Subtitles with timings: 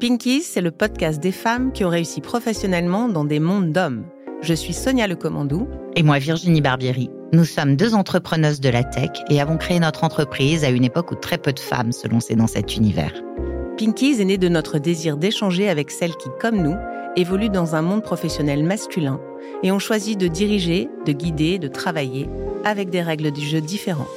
[0.00, 4.06] Pinkies, c'est le podcast des femmes qui ont réussi professionnellement dans des mondes d'hommes.
[4.40, 5.68] Je suis Sonia Lecommandou.
[5.94, 7.10] Et moi, Virginie Barbieri.
[7.34, 11.12] Nous sommes deux entrepreneuses de la tech et avons créé notre entreprise à une époque
[11.12, 13.12] où très peu de femmes se lançaient dans cet univers.
[13.76, 16.76] Pinkies est né de notre désir d'échanger avec celles qui, comme nous,
[17.16, 19.20] évoluent dans un monde professionnel masculin
[19.62, 22.26] et ont choisi de diriger, de guider, de travailler
[22.64, 24.08] avec des règles du jeu différentes.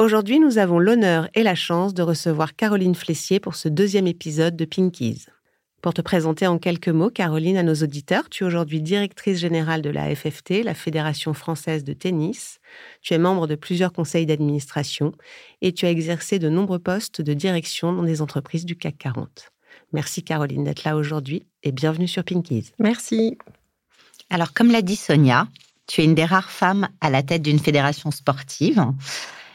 [0.00, 4.56] Aujourd'hui, nous avons l'honneur et la chance de recevoir Caroline Flessier pour ce deuxième épisode
[4.56, 5.26] de Pinkies.
[5.82, 9.82] Pour te présenter en quelques mots, Caroline, à nos auditeurs, tu es aujourd'hui directrice générale
[9.82, 12.60] de la FFT, la Fédération française de tennis.
[13.02, 15.12] Tu es membre de plusieurs conseils d'administration
[15.60, 19.52] et tu as exercé de nombreux postes de direction dans des entreprises du CAC 40.
[19.92, 22.72] Merci Caroline d'être là aujourd'hui et bienvenue sur Pinkies.
[22.78, 23.36] Merci.
[24.30, 25.46] Alors, comme l'a dit Sonia,
[25.86, 28.82] tu es une des rares femmes à la tête d'une fédération sportive.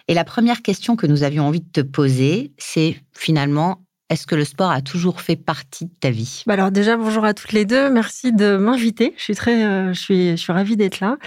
[0.08, 4.36] Et la première question que nous avions envie de te poser, c'est finalement, est-ce que
[4.36, 6.44] le sport a toujours fait partie de ta vie?
[6.46, 7.90] Bah Alors déjà, bonjour à toutes les deux.
[7.90, 9.16] Merci de m'inviter.
[9.18, 11.18] Je suis très, euh, je suis, je suis ravie d'être là.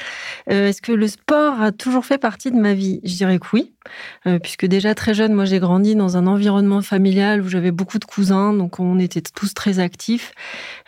[0.49, 3.01] Euh, est-ce que le sport a toujours fait partie de ma vie?
[3.03, 3.73] Je dirais que oui.
[4.27, 7.99] Euh, puisque déjà très jeune, moi j'ai grandi dans un environnement familial où j'avais beaucoup
[7.99, 10.33] de cousins, donc on était tous très actifs.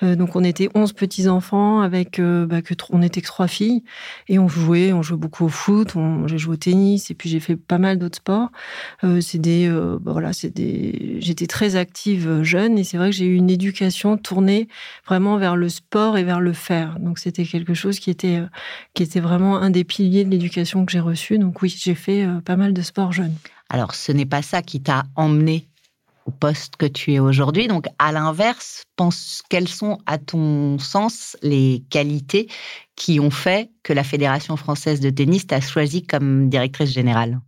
[0.02, 3.82] Donc on était 11 petits enfants avec bah, que on était que trois filles
[4.28, 5.94] et on jouait, on jouait beaucoup au foot,
[6.26, 8.50] j'ai joué au tennis et puis j'ai fait pas mal d'autres sports.
[9.20, 13.26] c'est des, bah, voilà, c'est des, j'étais très active jeune et c'est vrai que j'ai
[13.26, 14.68] eu une éducation tournée
[15.06, 17.00] vraiment vers le sport et vers le faire.
[17.00, 18.40] Donc c'était quelque chose qui était
[18.94, 21.38] qui était vraiment un des piliers de l'éducation que j'ai reçu.
[21.38, 23.34] Donc oui, j'ai fait pas mal de sport jeune.
[23.70, 25.68] Alors, ce n'est pas ça qui t'a emmené
[26.26, 27.68] au poste que tu es aujourd'hui.
[27.68, 32.48] Donc, à l'inverse, pense quelles sont, à ton sens, les qualités
[32.96, 37.40] qui ont fait que la Fédération française de tennis t'a choisi comme directrice générale?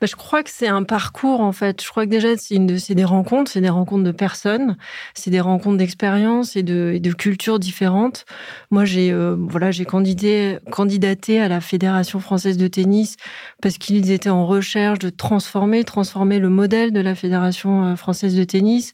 [0.00, 1.82] Bah, je crois que c'est un parcours en fait.
[1.82, 4.76] Je crois que déjà c'est des rencontres, c'est des rencontres de personnes,
[5.14, 8.26] c'est des rencontres d'expériences et de, cultures différentes.
[8.70, 13.16] Moi j'ai euh, voilà j'ai candidaté candidaté à la Fédération française de tennis
[13.62, 18.36] parce qu'ils étaient en recherche de transformer transformer le modèle de la Fédération euh, française
[18.36, 18.92] de tennis.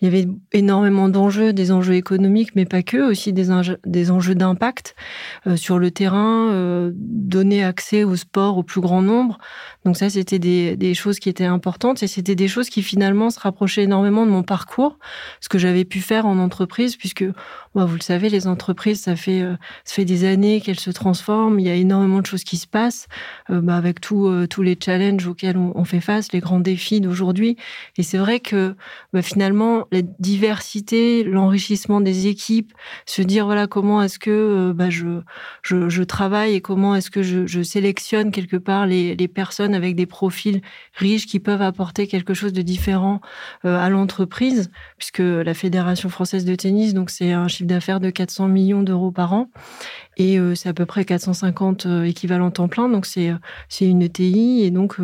[0.00, 3.48] Il y avait énormément d'enjeux, des enjeux économiques mais pas que, aussi des,
[3.84, 4.94] des enjeux d'impact
[5.46, 9.38] euh, sur le terrain, donner accès au sport au plus grand nombre.
[9.84, 13.40] Donc ça c'était des, choses qui étaient importantes et c'était des choses qui finalement se
[13.40, 14.98] rapprochaient énormément de mon parcours,
[15.40, 17.24] ce que j'avais pu faire en entreprise, puisque
[17.74, 20.90] bah, vous le savez, les entreprises, ça fait, euh, ça fait des années qu'elles se
[20.90, 23.08] transforment, il y a énormément de choses qui se passent,
[23.50, 27.00] euh, bah, avec tout, euh, tous les challenges auxquels on, fait face, les grands défis
[27.00, 27.56] d'aujourd'hui.
[27.98, 28.76] Et c'est vrai que
[29.12, 32.72] bah, finalement, la diversité, l'enrichissement des équipes,
[33.06, 35.20] se dire voilà comment est-ce que je,
[35.62, 39.74] je, je, travaille et comment est-ce que je, je sélectionne quelque part les, les personnes
[39.74, 40.60] avec des profils
[40.94, 43.20] riches qui peuvent apporter quelque chose de différent
[43.64, 48.10] euh, à l'entreprise, puisque la Fédération française de tennis, donc c'est un chiffre d'affaires de
[48.10, 49.48] 400 millions d'euros par an,
[50.16, 53.32] et euh, c'est à peu près 450 euh, équivalents temps plein, donc c'est
[53.68, 54.96] c'est une ETI, et donc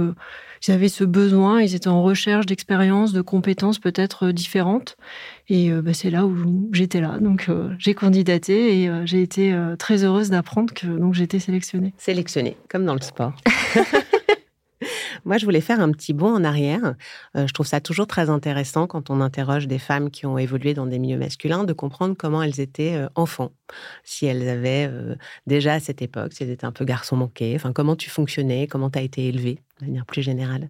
[0.67, 4.97] ils avaient ce besoin, ils étaient en recherche d'expériences, de compétences peut-être différentes.
[5.49, 7.19] Et bah, c'est là où j'étais là.
[7.19, 11.95] Donc j'ai candidaté et j'ai été très heureuse d'apprendre que donc été sélectionnée.
[11.97, 13.33] Sélectionnée, comme dans le sport.
[15.25, 16.94] Moi, je voulais faire un petit bond en arrière.
[17.36, 20.75] Euh, je trouve ça toujours très intéressant quand on interroge des femmes qui ont évolué
[20.75, 23.53] dans des milieux masculins de comprendre comment elles étaient euh, enfants.
[24.04, 25.14] Si elles avaient euh,
[25.47, 28.66] déjà à cette époque, si elles étaient un peu garçons manqués, enfin, comment tu fonctionnais,
[28.66, 30.69] comment tu as été élevée de manière plus générale.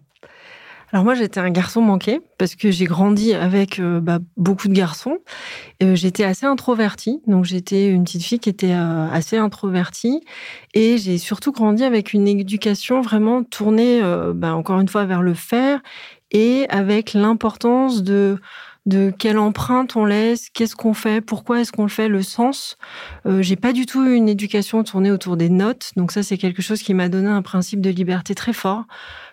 [0.93, 4.73] Alors moi, j'étais un garçon manqué parce que j'ai grandi avec euh, bah, beaucoup de
[4.73, 5.19] garçons.
[5.81, 10.21] Euh, j'étais assez introvertie, donc j'étais une petite fille qui était euh, assez introvertie.
[10.73, 14.01] Et j'ai surtout grandi avec une éducation vraiment tournée,
[14.35, 15.79] bah, encore une fois, vers le faire
[16.31, 18.39] et avec l'importance de
[18.85, 22.77] de quelle empreinte on laisse, qu'est-ce qu'on fait, pourquoi est-ce qu'on le fait, le sens.
[23.27, 26.61] Euh, j'ai pas du tout une éducation tournée autour des notes, donc ça c'est quelque
[26.61, 28.85] chose qui m'a donné un principe de liberté très fort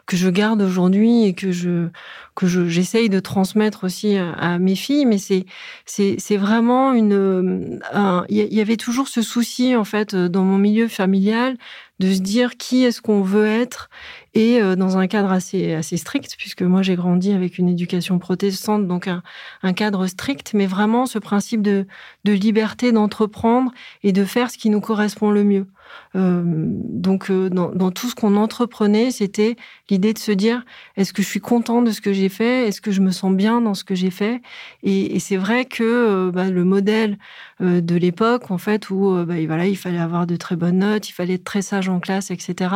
[0.09, 1.89] que je garde aujourd'hui et que je
[2.35, 5.05] que j'essaye de transmettre aussi à, mes filles.
[5.05, 5.45] Mais c'est
[5.85, 7.81] c'est vraiment une
[8.29, 11.59] il y avait toujours ce souci en fait dans mon milieu familial
[12.01, 13.91] de se dire qui est-ce qu'on veut être
[14.35, 18.87] et euh, dans un cadre assez strict puisque moi j'ai grandi avec une éducation protestante
[18.87, 21.87] donc un, cadre strict mais vraiment ce principe de
[22.25, 23.73] liberté d'entreprendre
[24.03, 25.67] et de faire ce qui nous correspond le mieux
[26.15, 29.57] donc, dans, dans, tout ce qu'on entreprenait, c'était
[29.89, 30.65] l'idée de se dire
[30.97, 32.67] est-ce que je suis content de ce que j'ai fait?
[32.67, 34.41] Est-ce que je me sens bien dans ce que j'ai fait?
[34.83, 37.19] Et, et c'est vrai que bah, le modèle
[37.61, 41.13] de l'époque, en fait, où bah, voilà, il fallait avoir de très bonnes notes, il
[41.13, 42.75] fallait être très sage en classe, etc.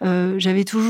[0.00, 0.81] J'avais toujours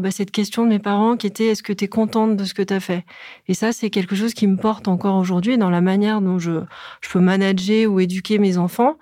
[0.00, 2.54] bah, cette question de mes parents qui était est-ce que tu es contente de ce
[2.54, 3.04] que tu as fait?
[3.48, 6.62] Et ça, c'est quelque chose qui me porte encore aujourd'hui dans la manière dont je,
[7.00, 8.96] je peux manager ou éduquer mes enfants.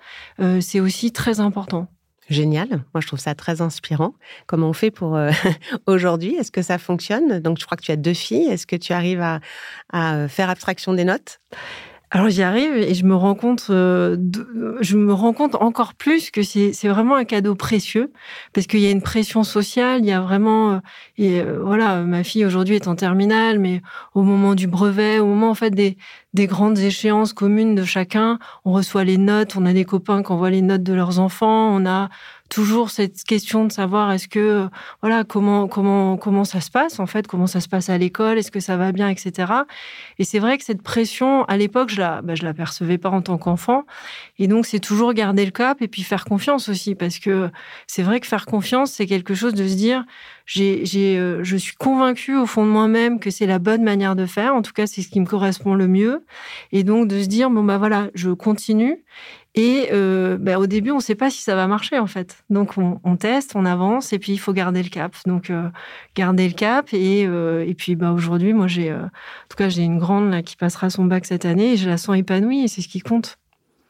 [0.61, 1.87] c'est aussi très important.
[2.29, 2.67] Génial.
[2.69, 4.15] Moi, je trouve ça très inspirant.
[4.47, 5.31] Comment on fait pour euh,
[5.85, 6.35] aujourd'hui?
[6.35, 7.39] Est-ce que ça fonctionne?
[7.39, 8.47] Donc, je crois que tu as deux filles.
[8.47, 11.39] Est-ce que tu arrives à faire abstraction des notes?
[12.15, 14.15] Alors j'y arrive et je me rends compte, euh,
[14.79, 18.13] je me rends compte encore plus que c'est vraiment un cadeau précieux
[18.53, 20.79] parce qu'il y a une pression sociale, il y a vraiment euh,
[21.17, 23.81] et euh, voilà, ma fille aujourd'hui est en terminale, mais
[24.13, 25.97] au moment du brevet, au moment en fait des
[26.35, 30.31] des grandes échéances communes de chacun, on reçoit les notes, on a des copains qui
[30.33, 32.09] envoient les notes de leurs enfants, on a
[32.49, 34.67] toujours cette question de savoir est-ce que
[35.01, 38.37] voilà comment comment comment ça se passe en fait comment ça se passe à l'école
[38.37, 39.51] est-ce que ça va bien etc
[40.19, 43.09] et c'est vrai que cette pression à l'époque je la bah, je la percevais pas
[43.09, 43.85] en tant qu'enfant.
[44.37, 47.49] Et donc c'est toujours garder le cap et puis faire confiance aussi parce que
[47.87, 50.03] c'est vrai que faire confiance c'est quelque chose de se dire
[50.45, 54.15] j'ai j'ai euh, je suis convaincue au fond de moi-même que c'est la bonne manière
[54.15, 56.23] de faire en tout cas c'est ce qui me correspond le mieux
[56.71, 59.03] et donc de se dire bon bah voilà je continue
[59.55, 62.43] et euh, ben, au début, on ne sait pas si ça va marcher en fait.
[62.49, 65.15] Donc on, teste, on avance, et puis il faut garder le cap.
[65.25, 65.69] Donc euh,
[66.13, 66.89] garder le cap.
[66.91, 69.09] Et, euh, et puis bah, aujourd'hui, moi j'ai, en
[69.49, 71.97] tout cas, j'ai une grande là, qui passera son bac cette année, et je la
[71.97, 73.37] sens épanouie, et c'est ce qui compte.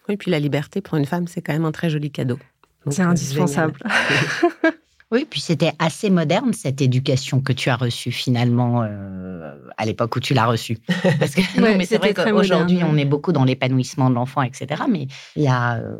[0.08, 2.38] Oui, puis la liberté pour une femme, c'est quand même un très joli cadeau.
[2.90, 3.80] C'est indispensable.
[5.12, 10.16] Oui, puis c'était assez moderne cette éducation que tu as reçue finalement euh, à l'époque
[10.16, 10.80] où tu l'as reçue.
[11.20, 11.42] Parce que
[11.78, 14.84] mais c'est vrai qu'aujourd'hui on est beaucoup dans l'épanouissement de l'enfant, etc.
[14.90, 15.98] Mais il y a euh,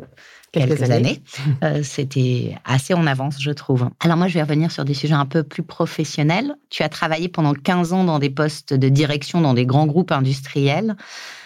[0.50, 1.22] quelques, années,
[1.62, 3.88] euh, c'était assez en avance, je trouve.
[4.00, 6.56] Alors moi, je vais revenir sur des sujets un peu plus professionnels.
[6.70, 10.12] Tu as travaillé pendant 15 ans dans des postes de direction dans des grands groupes
[10.12, 10.96] industriels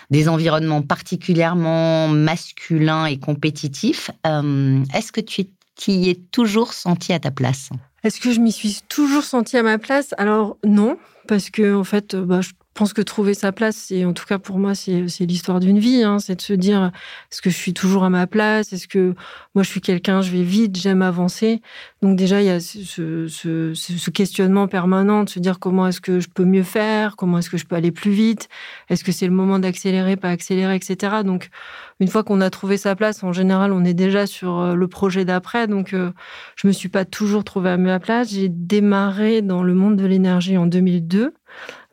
[0.08, 4.10] des environnements particulièrement masculins et compétitifs.
[4.24, 5.46] Est-ce que tu
[5.80, 7.70] qui est toujours senti à ta place.
[8.04, 10.14] Est-ce que je m'y suis toujours sentie à ma place?
[10.18, 14.04] Alors non, parce que en fait, bah, je je pense que trouver sa place, c'est
[14.04, 16.04] en tout cas pour moi, c'est l'histoire d'une vie.
[16.04, 16.18] Hein.
[16.20, 16.92] c'est de se dire
[17.30, 18.72] est-ce que je suis toujours à ma place?
[18.72, 19.14] Est-ce que
[19.54, 21.62] moi je suis quelqu'un, je vais vite, j'aime avancer?
[22.00, 26.00] Donc déjà il y a ce, ce, ce, questionnement permanent de se dire comment est-ce
[26.00, 27.16] que je peux mieux faire?
[27.16, 28.48] Comment est-ce que je peux aller plus vite?
[28.88, 31.16] Est-ce que c'est le moment d'accélérer, pas accélérer, etc.
[31.24, 31.50] Donc
[31.98, 34.88] une fois qu'on a trouvé sa place, en général, on est déjà sur euh, le
[34.88, 35.66] projet d'après.
[35.66, 36.12] Donc euh,
[36.54, 38.30] je me suis pas toujours trouvée à ma place.
[38.30, 41.34] J'ai démarré dans le monde de l'énergie en 2002.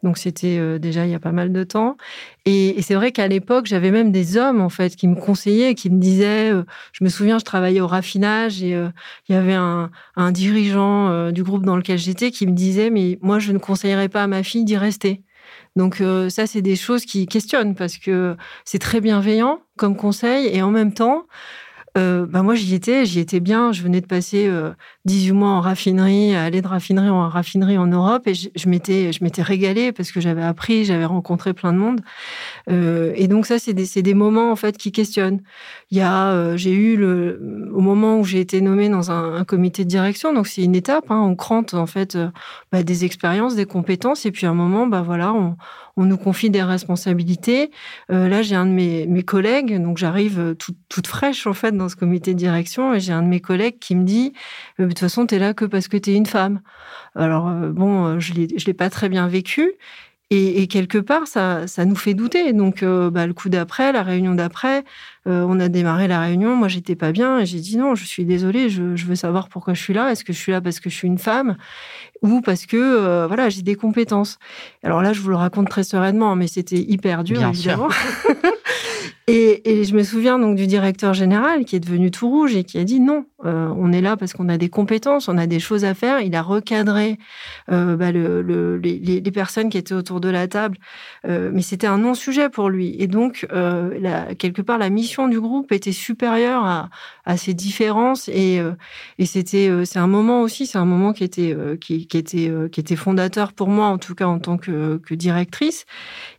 [0.07, 1.97] Donc c'était euh, déjà il y a pas mal de temps.
[2.45, 5.89] Et, c'est vrai qu'à l'époque, j'avais même des hommes en fait qui me conseillaient, qui
[5.89, 6.49] me disaient.
[6.49, 6.63] Euh,
[6.93, 8.87] je me souviens, je travaillais au raffinage et euh,
[9.27, 9.91] il y avait un,
[10.31, 14.23] dirigeant du groupe dans lequel j'étais qui me disait mais moi je ne conseillerais pas
[14.23, 15.23] à ma fille d'y rester.
[15.75, 20.61] Donc ça, c'est des choses qui questionnent parce que c'est très bienveillant comme conseil et
[20.61, 21.27] en même temps,
[21.95, 23.73] bah moi j'y étais, j'y étais bien.
[23.73, 24.49] Je venais de passer
[25.07, 29.23] 18 mois en raffinerie, aller de raffinerie en raffinerie en Europe, et je, m'étais, je
[29.23, 32.01] m'étais régalée parce que j'avais appris, j'avais rencontré plein de monde.
[32.67, 35.41] et donc ça, c'est des, des, moments en fait qui questionnent.
[35.91, 39.85] Il y a, j'ai eu le, au moment où j'ai été nommée dans un, comité
[39.85, 41.09] de direction, donc c'est une étape.
[41.09, 42.17] Hein, on crante en fait
[42.73, 45.55] bah, des expériences, des compétences, et puis à un moment, bah voilà, on,
[45.95, 47.71] on nous confie des responsabilités.
[48.09, 50.55] là, j'ai un de mes, mes collègues, donc j'arrive
[50.89, 53.79] toute fraîche en fait dans ce comité de direction, et j'ai un de mes collègues
[53.79, 54.33] qui me dit
[54.97, 56.61] toute façon, tu es là que parce que tu es une femme.
[57.15, 59.73] Alors, euh, bon, euh, je ne l'ai pas très bien vécu.
[60.29, 62.51] Et, quelque part, ça, ça nous fait douter.
[62.51, 64.83] Donc, euh, bah, le coup d'après, la réunion d'après,
[65.25, 66.55] on a démarré la réunion.
[66.55, 69.73] Moi, j'étais pas bien et j'ai dit non, je suis désolée, je, veux savoir pourquoi
[69.73, 70.11] je suis là.
[70.11, 71.57] Est-ce que je suis là parce que je suis une femme?
[72.21, 74.39] Ou parce que voilà, j'ai des compétences.
[74.83, 77.89] Alors là, je vous le raconte très sereinement, mais c'était hyper dur, bien évidemment.
[79.29, 82.77] Et, je me souviens donc du directeur général qui est devenu tout rouge et qui
[82.77, 85.59] a dit non, euh, on est là parce qu'on a des compétences, on a des
[85.59, 86.21] choses à faire.
[86.21, 87.17] Il a recadré
[87.69, 90.77] euh, bah, le, les, personnes qui étaient autour de la table,
[91.27, 92.95] euh, mais c'était un non-sujet pour lui.
[92.99, 96.89] Et donc, la, quelque part, la mission du groupe était supérieure à,
[97.25, 98.29] à ces différences.
[98.29, 98.61] Et,
[99.19, 102.79] et c'était, c'est un moment aussi, c'est un moment qui était, qui, qui, était, qui
[102.79, 105.85] était fondateur pour moi, en tout cas en tant que, directrice.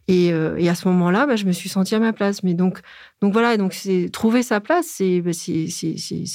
[0.08, 2.42] Et, et, à ce moment-là, bah, je me suis sentie à ma place.
[2.42, 2.80] Mais donc,
[3.20, 5.32] donc voilà, donc c'est trouver sa place, c'est bah,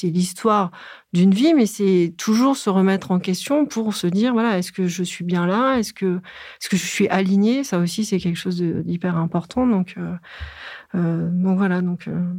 [0.03, 0.71] l'histoire
[1.13, 4.87] d'une vie, mais c'est toujours se remettre en question pour se dire voilà, est-ce que
[4.87, 6.17] je suis bien là, est-ce que
[6.59, 9.65] est-ce que je suis alignée, ça aussi c'est quelque chose d'hyper important.
[9.65, 10.15] Donc euh,
[10.95, 12.07] euh, donc voilà, donc.
[12.07, 12.33] Euh,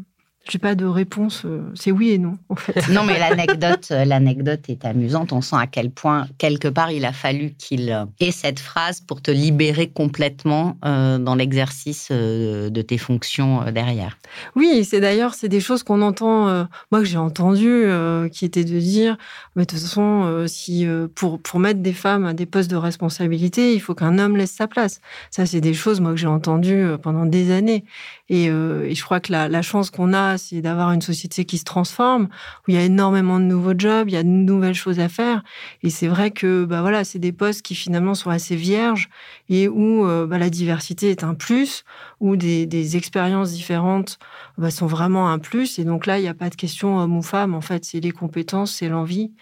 [0.48, 1.42] j'ai pas de réponse.
[1.46, 2.88] Euh, c'est oui et non, en fait.
[2.90, 5.32] Non, mais l'anecdote, euh, l'anecdote est amusante.
[5.32, 9.00] On sent à quel point, quelque part, il a fallu qu'il euh, ait cette phrase
[9.00, 14.18] pour te libérer complètement dans l'exercice de tes fonctions derrière.
[14.54, 17.84] Oui, c'est d'ailleurs, c'est des choses qu'on entend, moi que j'ai entendu,
[18.32, 19.16] qui étaient de dire,
[19.56, 23.74] mais de toute façon, si pour pour mettre des femmes à des postes de responsabilité,
[23.74, 25.00] il faut qu'un homme laisse sa place.
[25.30, 27.84] Ça, c'est des choses, moi que j'ai entendues pendant des années.
[28.28, 31.58] Et, et je crois que la, la chance qu'on a c'est d'avoir une société qui
[31.58, 34.74] se transforme, où il y a énormément de nouveaux jobs, il y a de nouvelles
[34.74, 35.42] choses à faire.
[35.82, 39.08] Et c'est vrai que bah voilà, c'est des postes qui finalement sont assez vierges
[39.48, 41.84] et où euh, bah, la diversité est un plus,
[42.20, 44.18] où des, expériences différentes
[44.58, 45.78] bah, sont vraiment un plus.
[45.78, 47.54] Et donc là, il n'y a pas de question homme ou femme.
[47.54, 49.32] En fait, c'est les compétences, c'est l'envie.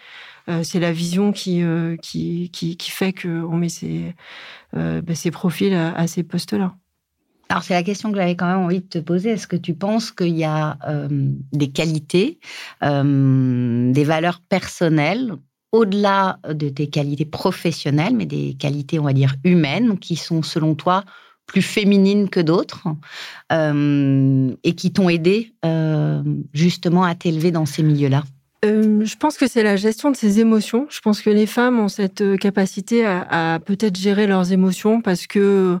[0.49, 4.13] Euh, c'est la vision qui, euh, qui, qui, fait qu'on met ces,
[4.73, 6.75] bah, ces profils à ces postes-là.
[7.53, 9.29] Alors, c'est la question que j'avais quand même envie de te poser.
[9.29, 11.07] Est-ce que tu penses qu'il y a euh,
[11.51, 12.39] des qualités,
[12.81, 15.33] euh, des valeurs personnelles,
[15.71, 20.73] au-delà de tes qualités professionnelles, mais des qualités, on va dire, humaines, qui sont, selon
[20.73, 21.03] toi,
[21.45, 22.87] plus féminines que d'autres
[23.51, 25.53] euh, et qui t'ont aidé
[26.55, 28.23] justement à t'élever dans ces milieux-là?
[28.63, 30.87] Je pense que c'est la gestion de ses émotions.
[30.89, 35.27] Je pense que les femmes ont cette capacité à, à peut-être gérer leurs émotions parce
[35.27, 35.77] que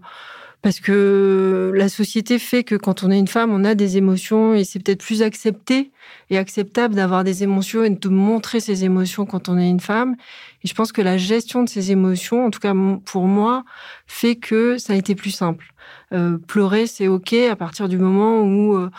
[0.63, 4.55] parce que la société fait que quand on est une femme, on a des émotions
[4.55, 5.91] et c'est peut-être plus accepté
[6.29, 10.15] et acceptable d'avoir des émotions et de montrer ses émotions quand on est une femme.
[10.63, 13.65] Et je pense que la gestion de ces émotions, en tout cas pour moi,
[14.07, 15.73] fait que ça a été plus simple.
[16.13, 18.89] Euh, pleurer, c'est ok à partir du moment où euh,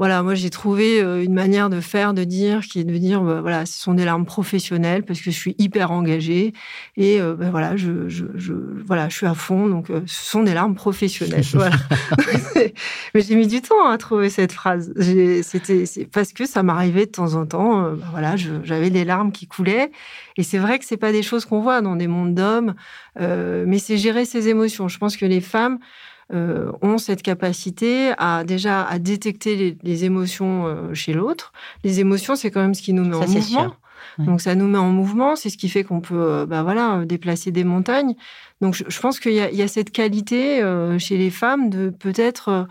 [0.00, 3.20] voilà, moi j'ai trouvé euh, une manière de faire, de dire, qui est de dire,
[3.20, 6.54] bah, voilà, ce sont des larmes professionnelles parce que je suis hyper engagée
[6.96, 8.54] et euh, bah, voilà, je, je, je,
[8.86, 11.44] voilà, je suis à fond, donc euh, ce sont des larmes professionnelles.
[11.52, 11.76] voilà.
[13.14, 14.90] Mais j'ai mis du temps à trouver cette phrase.
[15.42, 17.82] C'était parce que ça m'arrivait de temps en temps.
[17.82, 19.90] Bah, voilà, j'avais des larmes qui coulaient
[20.38, 22.74] et c'est vrai que c'est pas des choses qu'on voit dans des mondes d'hommes,
[23.18, 24.88] mais c'est gérer ses émotions.
[24.88, 25.78] Je pense que les femmes
[26.32, 31.52] euh, ont cette capacité à déjà à détecter les, émotions euh, chez l'autre.
[31.82, 33.74] Les émotions, c'est quand même ce qui nous met en mouvement.
[34.18, 37.04] Donc ça nous met en mouvement, c'est ce qui fait qu'on peut, euh, bah voilà,
[37.04, 38.14] déplacer des montagnes.
[38.60, 40.62] Donc je, pense qu'il y, y, a cette qualité
[40.98, 42.66] chez les femmes de peut-être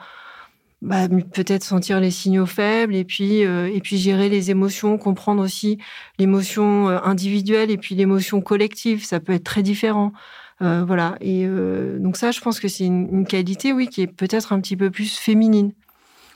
[0.82, 5.80] bah, peut-être sentir les signaux faibles et puis et puis gérer les émotions, comprendre aussi
[6.18, 9.04] l'émotion individuelle et puis l'émotion collective.
[9.04, 10.14] Ça peut être très différent.
[10.62, 11.16] Euh, voilà.
[11.22, 14.60] Et euh, donc ça, je pense que c'est une, qualité, oui, qui est peut-être un
[14.60, 15.72] petit peu plus féminine.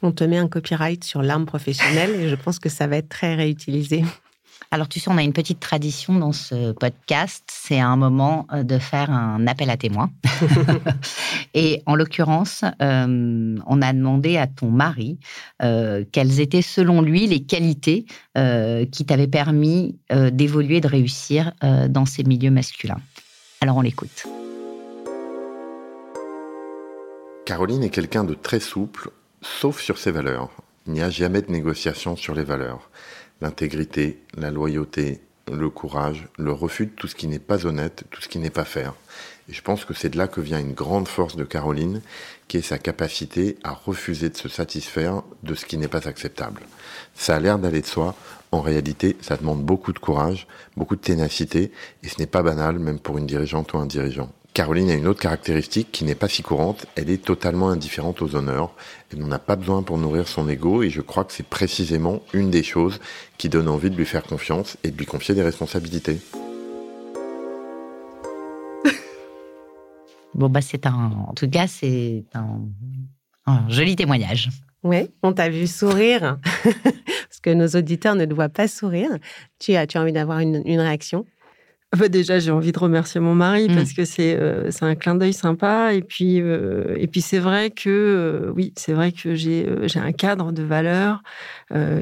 [0.02, 3.10] On te met un copyright sur l'arme professionnelle et je pense que ça va être
[3.10, 4.04] très réutilisé.
[4.72, 7.44] Alors, tu sais, on a une petite tradition dans ce podcast.
[7.52, 10.10] C'est un moment euh, de faire un appel à témoins.
[11.54, 15.20] et en l'occurrence, on a demandé à ton mari
[15.60, 20.00] quelles étaient, selon lui, les qualités qui t'avaient permis
[20.32, 23.00] d'évoluer, de réussir dans ces milieux masculins.
[23.64, 24.28] Alors on l'écoute.
[27.46, 29.10] Caroline est quelqu'un de très souple,
[29.42, 30.50] sauf sur ses valeurs.
[30.86, 32.90] Il n'y a jamais de négociation sur les valeurs.
[33.40, 38.22] L'intégrité, la loyauté, le courage, le refus de tout ce qui n'est pas honnête, tout
[38.22, 38.96] ce qui n'est pas faire.
[39.50, 42.02] Et je pense que c'est de là que vient une grande force de Caroline,
[42.48, 46.62] qui est sa capacité à refuser de se satisfaire de ce qui n'est pas acceptable.
[47.16, 48.16] Ça a l'air d'aller de soi.
[48.52, 50.48] En réalité, ça demande beaucoup de courage,
[50.78, 51.72] beaucoup de ténacité,
[52.04, 54.30] et ce n'est pas banal, même pour une dirigeante ou un dirigeant.
[54.54, 58.36] Caroline a une autre caractéristique qui n'est pas si courante, elle est totalement indifférente aux
[58.36, 58.76] honneurs,
[59.12, 62.22] elle n'en a pas besoin pour nourrir son ego, et je crois que c'est précisément
[62.34, 63.00] une des choses
[63.40, 66.20] qui donne envie de lui faire confiance et de lui confier des responsabilités.
[70.36, 74.50] Bon, bah, c'est un, en tout cas, c'est un, joli témoignage.
[74.84, 76.40] Oui, on t'a vu sourire,
[76.84, 79.12] parce que nos auditeurs ne te voient pas sourire.
[79.60, 81.26] Tu as, tu as envie d'avoir une réaction?
[81.98, 83.76] bah, déjà, j'ai envie de remercier mon mari mmh.
[83.76, 85.94] parce que c'est euh, un clin d'œil sympa.
[85.94, 90.00] Et puis, euh, et puis c'est vrai que, euh, oui, c'est vrai que j'ai j'ai
[90.00, 91.22] un cadre de valeur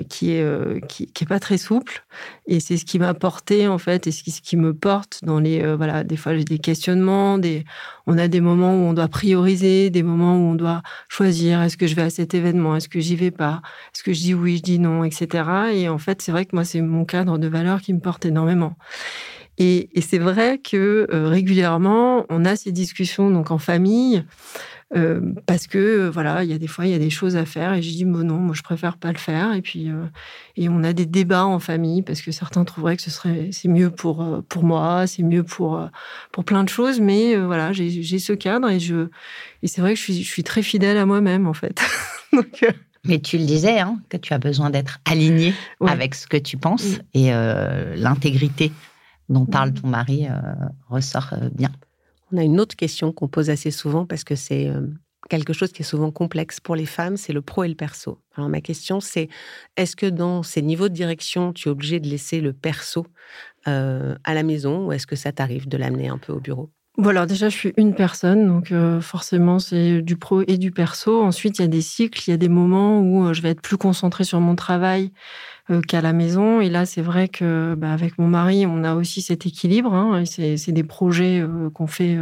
[0.10, 2.04] qui est qui, qui, est pas très souple.
[2.46, 5.20] Et c'est ce qui m'a porté, en fait, et ce qui, ce qui me porte
[5.24, 5.76] dans les.
[5.76, 7.38] voilà, des fois, j'ai des questionnements.
[7.38, 7.64] Des,
[8.06, 11.78] on a des moments où on doit prioriser, des moments où on doit choisir est-ce
[11.78, 13.62] que je vais à cet événement, est-ce que j'y vais pas,
[13.94, 15.44] est-ce que je dis oui, je dis non, etc.
[15.74, 18.26] Et en fait, c'est vrai que moi, c'est mon cadre de valeur qui me porte
[18.26, 18.76] énormément.
[19.64, 24.24] Et, c'est vrai que euh, régulièrement, on a ces discussions donc en famille.
[24.94, 27.46] Euh, parce que voilà, il y a des fois il y a des choses à
[27.46, 30.04] faire et je dis bon non, moi je préfère pas le faire et puis euh,
[30.58, 33.70] et on a des débats en famille parce que certains trouveraient que ce serait c'est
[33.70, 35.88] mieux pour pour moi, c'est mieux pour
[36.34, 39.08] pour plein de choses, mais voilà j'ai ce cadre et je
[39.64, 41.82] et c'est vrai que je suis je suis très fidèle à moi-même en fait.
[42.34, 42.66] donc
[43.06, 46.58] Mais tu le disais, hein, que tu as besoin d'être aligné avec ce que tu
[46.58, 48.72] penses et euh, l'intégrité
[49.32, 50.34] dont parle ton mari euh,
[50.90, 51.72] ressort euh, bien.
[52.32, 54.72] On a une autre question qu'on pose assez souvent parce que c'est
[55.30, 58.20] quelque chose qui est souvent complexe pour les femmes, c'est le pro et le perso.
[58.38, 59.28] Alors ma question c'est,
[59.76, 63.06] est-ce que dans ces niveaux de direction, tu es obligé de laisser le perso
[63.66, 66.72] à la maison ou est-ce que ça t'arrive de l'amener un peu au bureau?
[66.98, 71.24] Voilà, déjà, je suis une personne, donc euh, forcément, c'est du pro et du perso.
[71.24, 73.50] Ensuite, il y a des cycles, il y a des moments où euh, je vais
[73.50, 76.60] être plus concentrée sur mon travail euh, qu'à la maison.
[76.60, 79.94] Et là, c'est vrai que bah, avec mon mari, on a aussi cet équilibre.
[79.94, 82.18] Hein, c'est des projets qu'on fait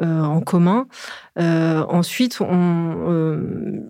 [0.00, 0.86] en commun.
[1.36, 3.82] ensuite, on,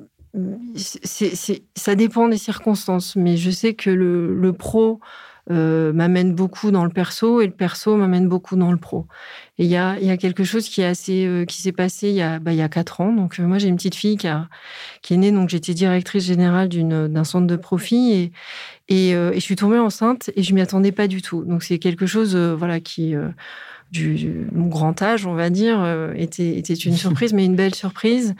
[1.74, 5.00] ça dépend des circonstances, mais je sais que le, le pro
[5.50, 9.08] euh, m'amène beaucoup dans le perso et le perso m'amène beaucoup dans le pro.
[9.58, 12.10] Et il y a, y a, quelque chose qui est assez, euh, qui s'est passé
[12.10, 13.12] il y a, bah, y a quatre ans.
[13.12, 14.48] Donc euh, moi j'ai une petite fille qui, a,
[15.02, 18.32] qui est née, donc j'étais directrice générale d'un centre de profit et,
[18.88, 21.44] et, et, je suis tombée enceinte et je m'y attendais pas du tout.
[21.44, 23.14] Donc c'est quelque chose, voilà, qui
[23.92, 27.74] du, mon grand âge, on va dire, euh, était, était une surprise, mais une belle
[27.74, 28.34] surprise.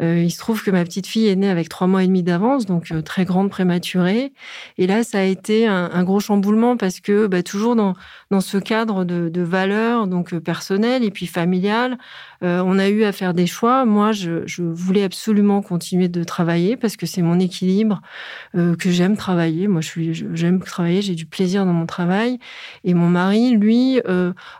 [0.00, 2.22] Euh, il se trouve que ma petite fille est née avec trois mois et demi
[2.22, 4.32] d'avance, donc euh, très grande prématurée.
[4.76, 7.94] Et là, ça a été un, gros chamboulement parce que bah, toujours dans,
[8.30, 11.98] dans ce cadre de, de valeurs, donc personnelles et puis familiales,
[12.40, 13.84] on a eu à faire des choix.
[13.84, 18.00] Moi, je, je voulais absolument continuer de travailler parce que c'est mon équilibre,
[18.54, 19.66] que j'aime travailler.
[19.66, 22.38] Moi, je suis, j'aime travailler, j'ai du plaisir dans mon travail.
[22.84, 24.00] Et mon mari, lui,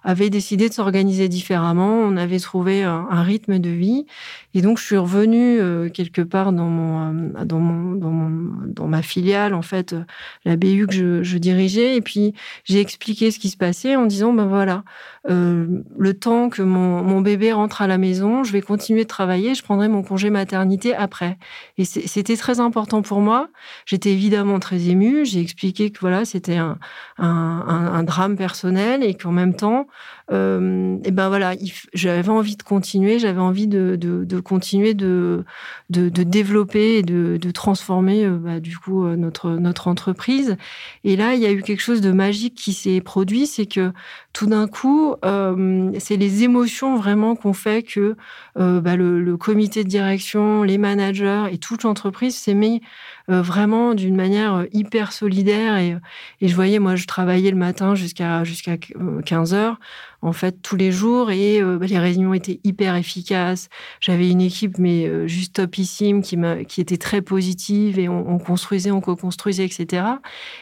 [0.02, 1.98] avait des décidé de s'organiser différemment.
[1.98, 4.06] On avait trouvé un, rythme de vie.
[4.54, 8.52] Et donc, je suis revenue euh, quelque part dans, mon, euh, dans, mon, dans, mon,
[8.64, 10.04] dans, ma filiale, en fait, euh,
[10.44, 11.96] la BU que je, je dirigeais.
[11.96, 14.84] Et puis, j'ai expliqué ce qui se passait en disant, ben voilà,
[15.28, 19.62] le temps que mon, bébé rentre à la maison, je vais continuer de travailler, je
[19.62, 21.36] prendrai mon congé maternité après.
[21.76, 23.48] Et c'était très important pour moi.
[23.84, 25.26] J'étais évidemment très émue.
[25.26, 29.86] J'ai expliqué que voilà, c'était un, drame personnel et qu'en même temps,
[30.30, 31.54] euh, et ben voilà,
[31.94, 35.44] j'avais envie de continuer, j'avais envie de, continuer de,
[35.90, 40.56] développer et de, transformer euh, bah, du coup euh, notre entreprise.
[41.04, 43.92] Et là, il y a eu quelque chose de magique qui s'est produit, c'est que
[44.32, 48.16] tout d'un coup, euh, c'est les émotions vraiment qu'on fait que
[48.58, 52.82] euh, bah, le, le, comité de direction, les managers et toute l'entreprise s'est mis
[53.28, 55.76] vraiment d'une manière euh, hyper solidaire.
[55.76, 55.96] Et,
[56.40, 59.78] et, je voyais, moi, je travaillais le matin jusqu'à jusqu'à 15 heures
[60.20, 63.68] en fait tous les jours et bah, les réunions étaient hyper efficaces.
[64.00, 66.36] J'avais une équipe mais juste topissime qui
[66.66, 70.02] qui était très positive et on, on construisait, on co-construisait, etc.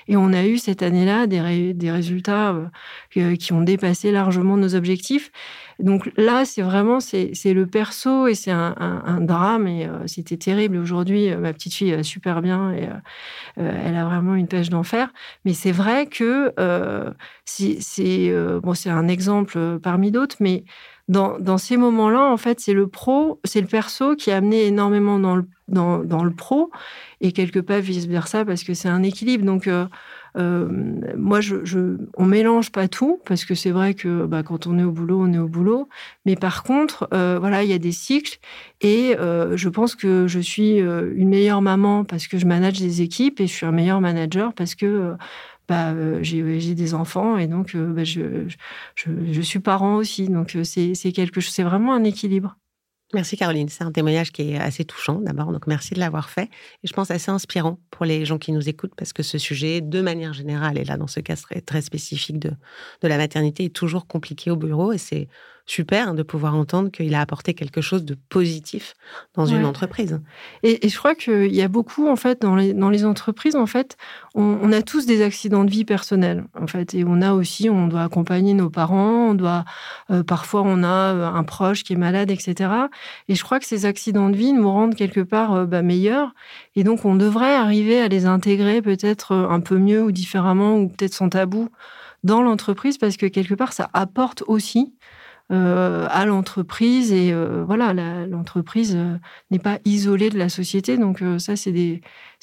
[0.08, 2.54] Et on a eu cette année-là des, des résultats
[3.10, 5.30] qui ont dépassé largement nos objectifs.
[5.78, 10.78] Donc là, c'est vraiment c'est le perso et c'est un, drame et euh, c'était terrible.
[10.78, 12.88] Aujourd'hui, euh, ma petite fille va super bien et
[13.58, 15.12] euh, elle a vraiment une pêche d'enfer.
[15.44, 16.54] Mais c'est vrai que
[17.44, 20.64] c'est bon, c'est un exemple parmi d'autres, mais
[21.08, 24.66] dans, dans ces moments-là, en fait, c'est le pro, c'est le perso qui a amené
[24.66, 26.70] énormément dans le, dans, dans le pro
[27.20, 29.44] et quelque part vice-versa parce que c'est un équilibre.
[29.44, 29.68] Donc,
[30.36, 34.78] moi, je, je, on mélange pas tout parce que c'est vrai que bah, quand on
[34.78, 35.88] est au boulot, on est au boulot.
[36.24, 38.38] Mais par contre, euh, voilà, il y a des cycles
[38.80, 42.78] et euh, je pense que je suis euh, une meilleure maman parce que je manage
[42.80, 45.14] des équipes et je suis un meilleur manager parce que euh,
[45.68, 48.46] bah, j'ai des enfants et donc bah, je,
[48.94, 50.28] je, je, suis parent aussi.
[50.28, 52.56] Donc c'est quelque chose, c'est vraiment un équilibre.
[53.14, 56.50] Merci Caroline, c'est un témoignage qui est assez touchant d'abord, donc merci de l'avoir fait.
[56.82, 59.80] Et je pense assez inspirant pour les gens qui nous écoutent parce que ce sujet,
[59.80, 63.74] de manière générale, et là dans ce cas très, spécifique de, de la maternité, est
[63.74, 64.92] toujours compliqué au bureau.
[64.92, 65.28] Et c'est
[65.66, 68.94] super de pouvoir entendre qu'il a apporté quelque chose de positif
[69.34, 70.20] dans une entreprise.
[70.62, 73.66] Et, je crois qu'il y a beaucoup, en fait, dans les, dans les entreprises, en
[73.66, 73.96] fait,
[74.36, 77.88] on, a tous des accidents de vie personnels, en fait, et on a aussi, on
[77.88, 79.64] doit accompagner nos parents, on doit,
[80.10, 82.70] euh, parfois, on a euh, un proche qui est malade, etc.
[83.28, 86.32] Et je crois que ces accidents de vie nous rendent quelque part euh, bah, meilleurs,
[86.76, 90.88] et donc on devrait arriver à les intégrer peut-être un peu mieux ou différemment, ou
[90.88, 91.70] peut-être sans tabou
[92.22, 94.92] dans l'entreprise, parce que quelque part, ça apporte aussi
[95.52, 97.94] euh, à l'entreprise et euh, voilà,
[98.26, 99.16] l'entreprise euh,
[99.52, 100.98] n'est pas isolée de la société.
[100.98, 102.00] Donc ça, c'est des,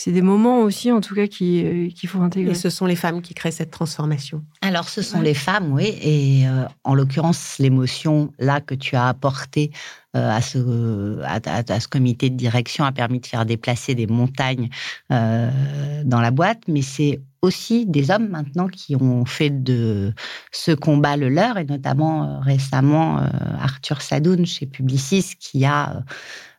[0.08, 2.52] des moments aussi, en tout cas, qu'il faut intégrer.
[2.52, 4.42] Et ce sont les femmes qui créent cette transformation.
[4.62, 5.98] Alors, ce sont les femmes, oui.
[6.02, 6.46] Et
[6.86, 9.72] en l'occurrence, l'émotion là que tu as apportée
[10.14, 14.70] à ce, à, ce comité de direction a permis de faire déplacer des montagnes
[15.10, 20.14] dans la boîte, mais c'est aussi des hommes maintenant qui ont fait de
[20.52, 23.28] ce combat le leur, et notamment euh, récemment euh,
[23.60, 26.04] Arthur Sadoun chez Publicis qui a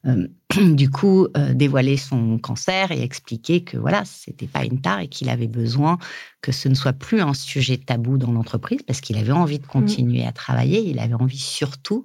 [0.06, 0.28] euh,
[0.74, 5.30] du coup dévoilé son cancer et expliqué que voilà, c'était pas une tare et qu'il
[5.30, 5.98] avait besoin
[6.42, 9.64] que ce ne soit plus un sujet tabou dans l'entreprise parce qu'il avait envie de
[9.64, 9.68] mmh.
[9.68, 12.04] continuer à travailler, il avait envie surtout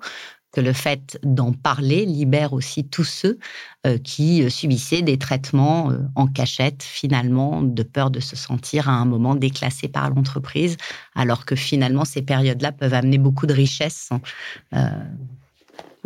[0.51, 3.37] que le fait d'en parler libère aussi tous ceux
[3.85, 8.89] euh, qui euh, subissaient des traitements euh, en cachette, finalement, de peur de se sentir
[8.89, 10.77] à un moment déclassé par l'entreprise,
[11.15, 14.09] alors que finalement, ces périodes-là peuvent amener beaucoup de richesse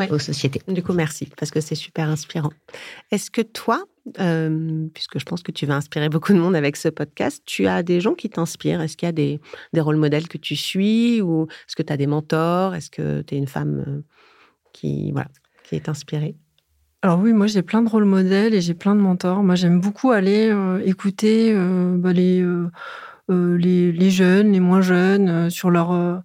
[0.10, 0.62] aux sociétés.
[0.67, 2.51] Du coup, merci, parce que c'est super inspirant.
[3.12, 3.84] Est-ce que toi,
[4.93, 7.84] puisque je pense que tu vas inspirer beaucoup de monde avec ce podcast, tu as
[7.84, 8.82] des gens qui t'inspirent?
[8.82, 9.39] Est-ce qu'il y a des,
[9.71, 12.75] des rôles modèles que tu suis Ou est-ce que tu as des mentors?
[12.75, 14.03] Est-ce que tu es une femme
[14.74, 15.30] qui, voilà,
[15.64, 16.36] qui est inspiré
[17.04, 19.44] alors oui, moi j'ai plein de rôles modèles et j'ai plein de mentors.
[19.44, 22.70] Moi j'aime beaucoup aller euh, écouter euh, bah, les, euh,
[23.30, 26.24] les, les, jeunes, les moins jeunes, sur leur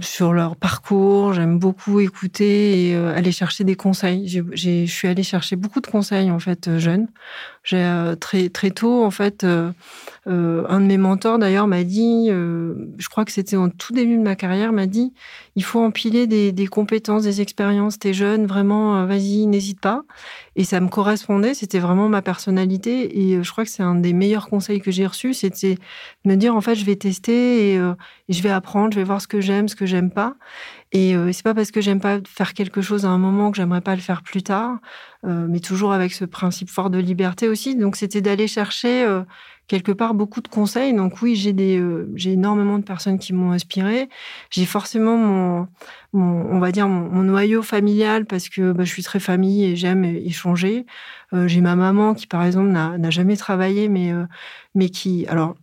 [0.00, 1.34] sur leur parcours.
[1.34, 4.26] J'aime beaucoup écouter et aller chercher des conseils.
[4.26, 7.08] je suis allée chercher beaucoup de conseils en fait jeunes.
[7.62, 9.46] J'ai très très tôt en fait
[10.26, 14.16] un de mes mentors, d'ailleurs, m'a dit, euh, je crois que c'était en tout début
[14.16, 15.12] de ma carrière, m'a dit,
[15.54, 17.98] il faut empiler des, compétences, des expériences.
[17.98, 20.02] T'es jeune, vraiment, euh, vas-y, n'hésite pas.
[20.56, 23.20] Et ça me correspondait, c'était vraiment ma personnalité.
[23.20, 25.74] Et je crois que c'est un des meilleurs conseils que j'ai reçus, c'était
[26.24, 29.04] de me dire, en fait, je vais tester et, et, je vais apprendre, je vais
[29.04, 30.36] voir ce que j'aime, ce que j'aime pas.
[30.92, 33.80] Et c'est pas parce que j'aime pas faire quelque chose à un moment que j'aimerais
[33.80, 34.78] pas le faire plus tard,
[35.24, 37.74] mais toujours avec ce principe fort de liberté aussi.
[37.74, 39.04] Donc c'était d'aller chercher
[39.66, 40.92] quelque part beaucoup de conseils.
[40.94, 44.08] Donc oui, j'ai des, euh, j'ai énormément de personnes qui m'ont inspiré.
[44.50, 45.68] J'ai forcément mon,
[46.12, 50.04] on va dire mon, noyau familial parce que bah, je suis très famille et j'aime
[50.04, 50.86] échanger.
[51.32, 54.24] Euh, j'ai ma maman qui par exemple n'a jamais travaillé, mais euh,
[54.74, 55.54] mais qui, alors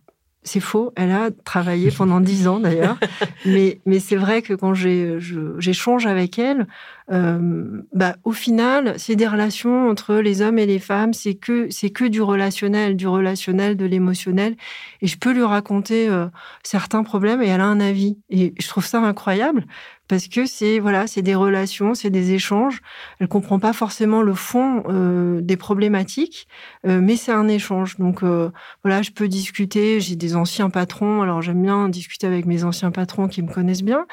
[0.44, 2.98] c'est faux, elle a travaillé pendant dix ans d'ailleurs,
[3.46, 6.66] mais, mais c'est vrai que quand j'échange avec elle,
[7.12, 11.68] euh, bah, au final, c'est des relations entre les hommes et les femmes, c'est que,
[11.70, 14.56] c'est que du relationnel, du relationnel, de l'émotionnel,
[15.02, 16.26] et je peux lui raconter euh,
[16.62, 18.16] certains problèmes et elle a un avis.
[18.30, 19.66] Et je trouve ça incroyable
[20.08, 22.82] parce que c'est voilà, c'est des relations, c'est des échanges.
[23.18, 26.48] Elle comprend pas forcément le fond euh, des problématiques,
[26.84, 27.96] mais c'est un échange.
[27.96, 30.00] Donc voilà, je peux discuter.
[30.00, 33.84] J'ai des anciens patrons, alors j'aime bien discuter avec mes anciens patrons qui me connaissent
[33.84, 34.06] bien,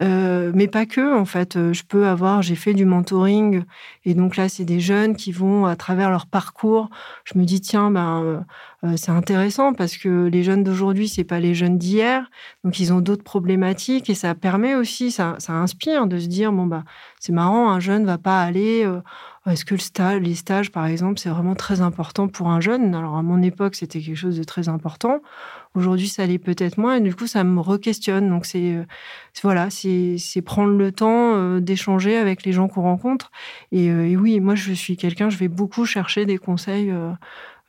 [0.00, 1.18] mais pas que.
[1.18, 2.39] En fait, je peux avoir.
[2.42, 3.64] J'ai fait du mentoring
[4.04, 6.90] et donc là, c'est des jeunes qui vont à travers leur parcours.
[7.24, 8.44] Je me dis tiens, ben
[8.84, 12.30] euh, c'est intéressant parce que les jeunes d'aujourd'hui, c'est pas les jeunes d'hier,
[12.64, 16.52] donc ils ont d'autres problématiques et ça permet aussi, ça, ça inspire de se dire
[16.52, 16.84] bon bah
[17.18, 18.84] c'est marrant, un jeune va pas aller.
[18.84, 19.00] Euh,
[19.46, 22.94] est-ce que le les stages, par exemple, c'est vraiment très important pour un jeune?
[22.94, 25.20] Alors à mon époque, c'était quelque chose de très important.
[25.74, 28.28] Aujourd'hui, ça l'est peut-être moins et du coup, ça me re-questionne.
[28.28, 28.84] Donc c'est euh,
[29.42, 33.30] voilà, c'est prendre le temps d'échanger avec les gens qu'on rencontre.
[33.72, 36.92] Et, et, oui, moi, je suis quelqu'un, je vais beaucoup chercher des conseils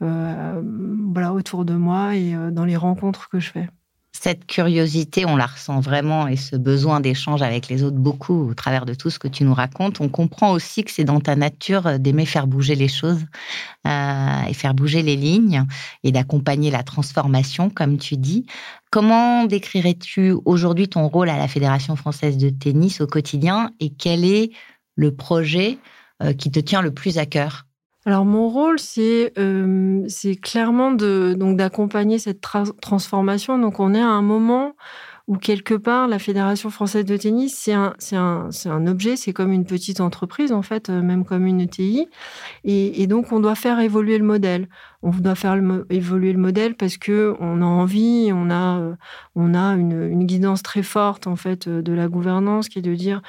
[0.02, 0.62] euh,
[1.14, 3.70] voilà, autour de moi et euh, dans les rencontres que je fais.
[4.24, 8.54] Cette curiosité, on la ressent vraiment et ce besoin d'échange avec les autres beaucoup au
[8.54, 10.00] travers de tout ce que tu nous racontes.
[10.00, 13.26] On comprend aussi que c'est dans ta nature d'aimer faire bouger les choses
[13.88, 15.66] euh, et faire bouger les lignes
[16.04, 18.46] et d'accompagner la transformation, comme tu dis.
[18.92, 24.24] Comment décrirais-tu aujourd'hui ton rôle à la Fédération française de tennis au quotidien et quel
[24.24, 24.52] est
[24.96, 25.80] le projet
[26.38, 27.66] qui te tient le plus à cœur?
[28.06, 30.08] Alors mon rôle, c'est euh,
[30.42, 32.42] clairement donc d'accompagner cette
[32.82, 33.60] transformation.
[33.60, 34.74] Donc on est à un moment
[35.28, 37.74] où quelque part la Fédération française de tennis, c'est
[38.16, 42.08] un, objet, c'est comme une petite entreprise en fait, euh, même comme une ETI.
[42.64, 44.68] Et, donc on doit faire évoluer le modèle.
[45.04, 45.60] On doit faire
[45.92, 48.96] évoluer le modèle parce que on a envie, on a, euh,
[49.36, 53.22] une, une guidance très forte en fait de la gouvernance qui est de dire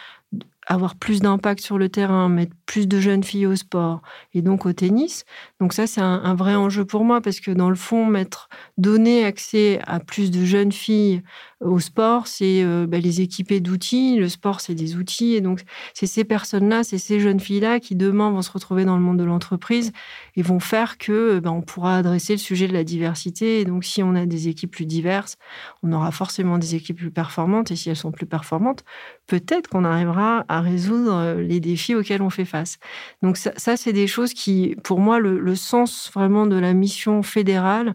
[0.66, 4.64] avoir plus d'impact sur le terrain, mettre plus de jeunes filles au sport et donc
[4.66, 5.24] au tennis.
[5.60, 8.48] Donc ça, c'est un, vrai enjeu pour moi parce que dans le fond, mettre,
[8.78, 11.22] donner accès à plus de jeunes filles
[11.62, 14.16] au sport, c'est euh, bah, les équiper d'outils.
[14.16, 15.34] Le sport, c'est des outils.
[15.34, 15.62] Et donc,
[15.94, 19.18] c'est ces personnes-là, c'est ces jeunes filles-là qui demain vont se retrouver dans le monde
[19.18, 19.92] de l'entreprise
[20.36, 23.60] et vont faire que bah, on pourra adresser le sujet de la diversité.
[23.60, 25.36] Et donc, si on a des équipes plus diverses,
[25.82, 27.70] on aura forcément des équipes plus performantes.
[27.70, 28.84] Et si elles sont plus performantes,
[29.26, 32.78] peut-être qu'on arrivera à résoudre euh, les défis auxquels on fait face.
[33.22, 37.94] Donc, ça, c'est des choses qui, pour moi, le, sens vraiment de la mission fédérale,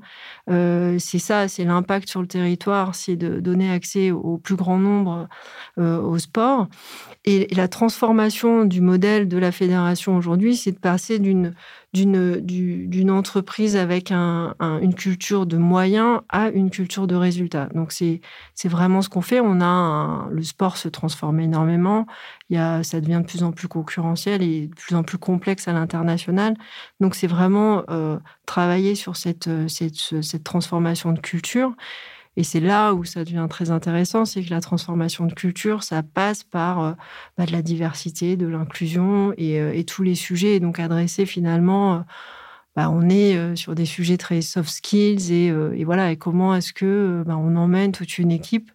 [0.50, 5.28] euh, c'est ça, c'est l'impact sur le territoire, c'est de accès au plus grand nombre
[5.78, 6.68] euh, au sport.
[7.26, 11.54] Et la transformation du modèle de la fédération aujourd'hui, c'est de passer d'une
[11.94, 17.70] d'une entreprise avec un, une culture de moyens à une culture de résultats.
[17.74, 18.22] Donc c'est
[18.66, 19.40] vraiment ce qu'on fait.
[19.40, 22.06] On a le sport se transforme énormément.
[22.50, 25.18] Il y a, ça devient de plus en plus concurrentiel et de plus en plus
[25.18, 26.56] complexe à l'international.
[27.00, 31.74] Donc c'est vraiment euh, travailler sur cette, cette cette transformation de culture.
[32.38, 36.04] Et c'est là où ça devient très intéressant, c'est que la transformation de culture, ça
[36.04, 36.92] passe par euh,
[37.36, 40.56] bah, de la diversité, de l'inclusion et, euh, et, tous les sujets.
[40.56, 42.00] Et donc adresser finalement, euh,
[42.78, 46.12] bah, on est sur des sujets très soft skills et, et voilà.
[46.12, 48.72] Et comment est-ce que bah, on emmène toute une équipe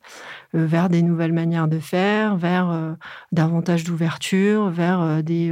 [0.52, 2.96] vers des nouvelles manières de faire, vers
[3.32, 5.50] davantage d'ouverture, vers des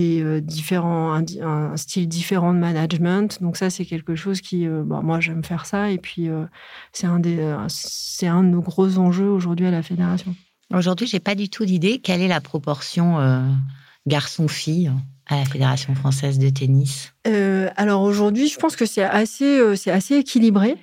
[0.00, 3.42] euh, différents, un, style différent de management.
[3.42, 5.90] Donc ça, c'est quelque chose qui, euh, bah, moi, j'aime faire ça.
[5.90, 6.44] Et puis, euh,
[6.92, 10.34] c'est un, des, c'est un de nos gros enjeux aujourd'hui à la fédération.
[10.72, 11.98] Aujourd'hui, j'ai pas du tout d'idée.
[11.98, 13.16] Quelle est la proportion
[14.06, 14.92] garçon-fille
[15.28, 19.74] à la Fédération française de tennis euh, Alors aujourd'hui, je pense que c'est assez, euh,
[19.86, 20.76] assez équilibré.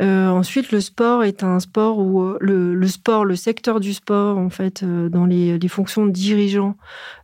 [0.00, 4.50] Euh, ensuite, le sport est un sport où le, sport, le secteur du sport, en
[4.50, 6.76] fait, dans les, les, fonctions de dirigeants,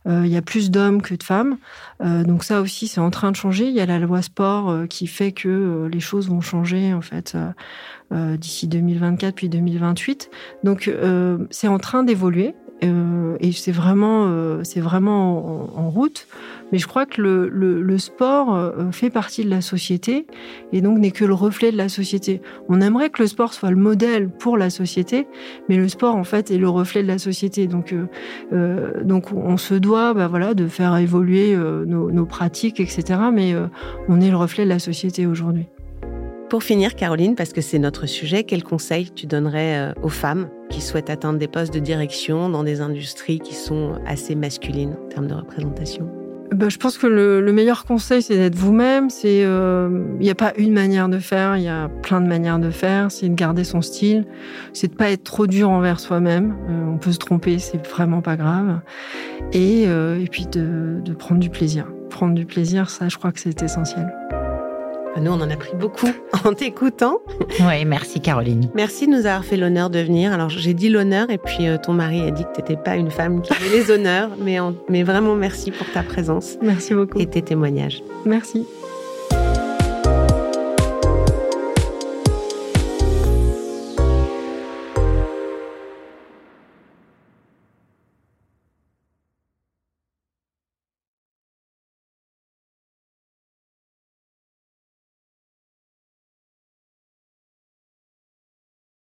[0.05, 1.57] il y a plus d'hommes que de femmes.
[2.01, 3.67] donc ça aussi, c'est en train de changer.
[3.67, 7.37] Il y a la loi sport qui fait que les choses vont changer, en fait,
[8.11, 10.29] d'ici 2024 puis 2028.
[10.63, 10.91] Donc
[11.49, 12.55] c'est en train d'évoluer.
[12.83, 16.27] Euh, et c'est vraiment, euh, c'est vraiment en, route.
[16.71, 20.25] Mais je crois que le, le, sport euh, fait partie de la société
[20.71, 22.41] et donc n'est que le reflet de la société.
[22.67, 25.27] On aimerait que le sport soit le modèle pour la société,
[25.69, 27.67] mais le sport en fait est le reflet de la société.
[27.67, 27.93] Donc,
[29.03, 33.19] donc on se doit, bah, voilà, de faire évoluer nos, nos, pratiques, etc.
[33.31, 33.53] Mais
[34.07, 35.67] on est le reflet de la société aujourd'hui.
[36.53, 40.49] Pour finir, Caroline, parce que c'est notre sujet, quel conseil tu donnerais euh, aux femmes
[40.69, 45.09] qui souhaitent atteindre des postes de direction dans des industries qui sont assez masculines en
[45.09, 46.07] termes de représentation?
[46.51, 49.09] Ben, je pense que le, meilleur conseil, c'est d'être vous-même.
[49.09, 49.89] C'est, il euh,
[50.19, 53.09] n'y a pas une manière de faire, il y a plein de manières de faire.
[53.09, 54.23] C'est de garder son style,
[54.73, 56.55] c'est de pas être trop dur envers soi-même.
[56.69, 58.79] Euh, on peut se tromper, c'est vraiment pas grave.
[59.53, 61.87] Et, et puis de prendre du plaisir.
[62.11, 64.07] Prendre du plaisir, ça, je crois que c'est essentiel.
[65.19, 66.09] Nous, on en a pris beaucoup
[66.45, 67.19] en t'écoutant.
[67.59, 68.69] Oui, merci Caroline.
[68.73, 70.33] Merci de nous avoir fait l'honneur de venir.
[70.33, 72.95] Alors, j'ai dit l'honneur et puis euh, ton mari a dit que tu n'étais pas
[72.95, 74.57] une femme qui avait les honneurs, mais,
[74.89, 76.57] mais vraiment merci pour ta présence.
[76.61, 77.19] Merci beaucoup.
[77.19, 78.03] Et tes témoignages.
[78.25, 78.65] Merci.